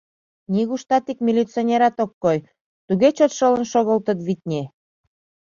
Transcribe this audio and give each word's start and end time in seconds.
Нигуштат 0.53 1.05
ик 1.11 1.19
милиционерат 1.27 1.97
ок 2.03 2.11
кой, 2.23 2.37
туге 2.87 3.09
чот 3.17 3.31
шылын 3.37 3.65
шогылтыт, 3.71 4.19
витне. 4.27 4.61